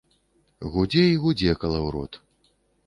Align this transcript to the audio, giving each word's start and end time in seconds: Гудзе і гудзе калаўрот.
Гудзе 0.75 1.03
і 1.11 1.21
гудзе 1.27 1.55
калаўрот. 1.67 2.21